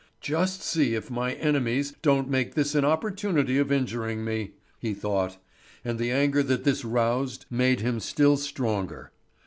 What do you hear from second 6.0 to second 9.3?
anger that this roused made him still stronger.